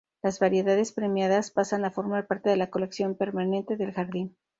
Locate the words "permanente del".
3.13-3.91